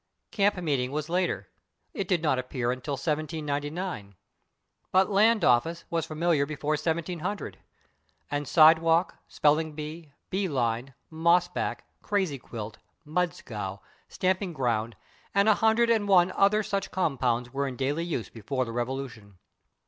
[0.31, 1.47] /Camp meeting/ was later;
[1.93, 4.15] it did not appear until 1799.
[4.91, 7.59] But /land office/ was familiar before 1700,
[8.31, 14.95] and /side walk/, /spelling bee/, /bee line/, /moss back/, /crazy quilt/, /mud scow/, /stamping ground/
[15.35, 19.37] and a hundred and one other such compounds were in daily use before the Revolution.